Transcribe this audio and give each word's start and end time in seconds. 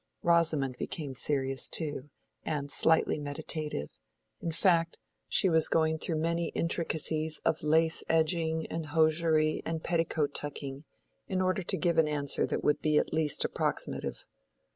Rosamond 0.23 0.77
became 0.79 1.13
serious 1.13 1.67
too, 1.67 2.09
and 2.43 2.71
slightly 2.71 3.19
meditative; 3.19 3.89
in 4.41 4.51
fact, 4.51 4.97
she 5.29 5.47
was 5.47 5.67
going 5.69 5.99
through 5.99 6.15
many 6.19 6.47
intricacies 6.55 7.37
of 7.45 7.61
lace 7.61 8.03
edging 8.09 8.65
and 8.71 8.87
hosiery 8.87 9.61
and 9.63 9.83
petticoat 9.83 10.33
tucking, 10.33 10.85
in 11.27 11.39
order 11.39 11.61
to 11.61 11.77
give 11.77 11.99
an 11.99 12.07
answer 12.07 12.47
that 12.47 12.63
would 12.63 12.83
at 12.83 13.13
least 13.13 13.41
be 13.43 13.45
approximative. 13.45 14.25